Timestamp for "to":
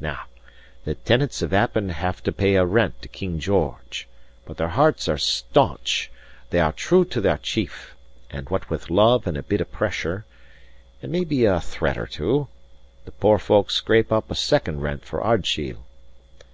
2.22-2.32, 3.02-3.08, 7.04-7.20